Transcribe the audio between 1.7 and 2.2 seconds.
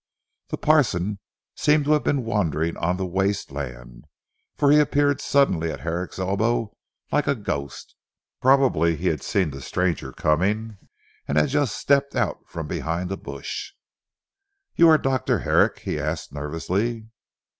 to have